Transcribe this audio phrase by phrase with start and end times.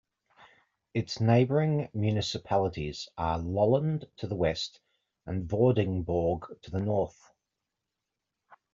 [0.95, 4.79] Its neighboring municipalities are Lolland to the west
[5.27, 7.31] and Vordingborg to the north.